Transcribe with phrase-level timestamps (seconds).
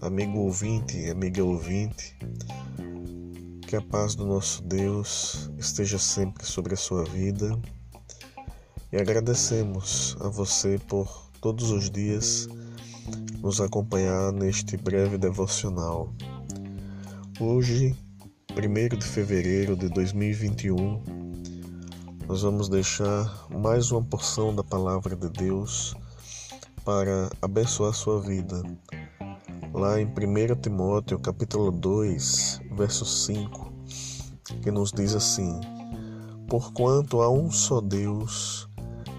[0.00, 2.16] amigo ouvinte, amiga ouvinte.
[3.66, 7.58] Que a paz do nosso Deus esteja sempre sobre a sua vida.
[8.90, 12.48] E agradecemos a você por todos os dias
[13.40, 16.10] nos acompanhar neste breve devocional.
[17.38, 17.94] Hoje,
[18.52, 21.02] 1 de fevereiro de 2021,
[22.26, 25.94] nós vamos deixar mais uma porção da palavra de Deus
[26.84, 28.62] para abençoar sua vida.
[29.72, 33.72] Lá em 1 Timóteo, capítulo 2, verso 5,
[34.62, 35.58] que nos diz assim:
[36.46, 38.68] Porquanto há um só Deus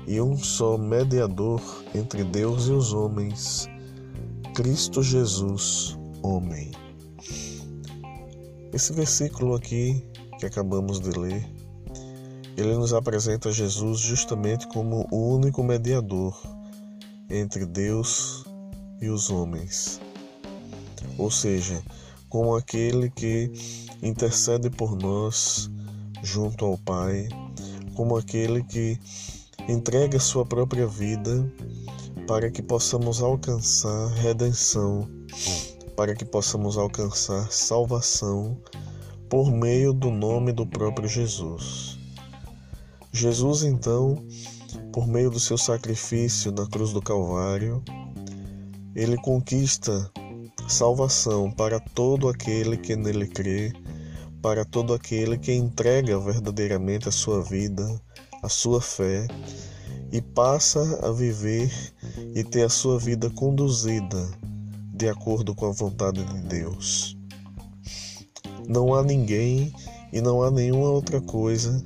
[0.07, 1.59] e um só mediador
[1.95, 3.67] entre Deus e os homens,
[4.53, 6.71] Cristo Jesus, homem.
[8.71, 10.05] Esse versículo aqui
[10.39, 11.49] que acabamos de ler,
[12.55, 16.55] ele nos apresenta Jesus justamente como o único mediador
[17.29, 18.43] entre Deus
[19.01, 19.99] e os homens.
[21.17, 21.81] Ou seja,
[22.29, 23.51] como aquele que
[24.01, 25.69] intercede por nós
[26.21, 27.27] junto ao Pai,
[27.95, 28.99] como aquele que
[29.67, 31.49] entrega sua própria vida
[32.27, 35.07] para que possamos alcançar redenção,
[35.95, 38.57] para que possamos alcançar salvação
[39.29, 41.97] por meio do nome do próprio Jesus.
[43.15, 44.21] Jesus, então,
[44.91, 47.81] por meio do seu sacrifício na cruz do Calvário,
[48.93, 50.11] ele conquista
[50.67, 53.71] salvação para todo aquele que nele crê,
[54.41, 58.01] para todo aquele que entrega verdadeiramente a sua vida,
[58.43, 59.25] a sua fé
[60.11, 61.71] e passa a viver
[62.35, 64.29] e ter a sua vida conduzida
[64.93, 67.17] de acordo com a vontade de Deus.
[68.67, 69.73] Não há ninguém
[70.11, 71.81] e não há nenhuma outra coisa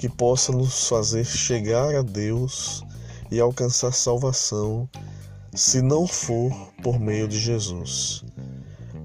[0.00, 2.82] que possa nos fazer chegar a Deus
[3.30, 4.88] e alcançar salvação,
[5.54, 6.50] se não for
[6.82, 8.24] por meio de Jesus.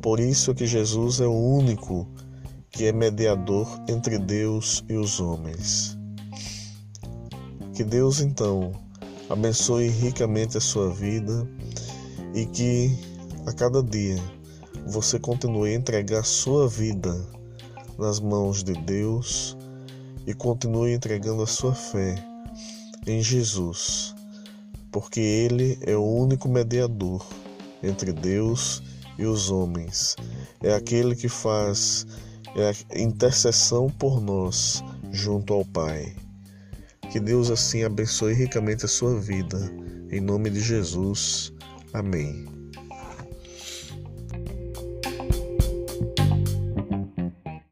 [0.01, 2.07] Por isso é que Jesus é o único
[2.71, 5.97] que é mediador entre Deus e os homens.
[7.73, 8.71] Que Deus então
[9.29, 11.45] abençoe ricamente a sua vida
[12.33, 12.97] e que
[13.45, 14.15] a cada dia
[14.87, 17.13] você continue a entregar sua vida
[17.99, 19.57] nas mãos de Deus
[20.25, 22.15] e continue entregando a sua fé
[23.05, 24.15] em Jesus,
[24.91, 27.25] porque Ele é o único mediador
[27.83, 28.81] entre Deus
[29.17, 30.15] e os homens.
[30.61, 32.05] É aquele que faz
[32.55, 34.81] é a intercessão por nós
[35.11, 36.15] junto ao Pai.
[37.11, 39.59] Que Deus assim abençoe ricamente a sua vida.
[40.09, 41.51] Em nome de Jesus.
[41.93, 42.54] Amém.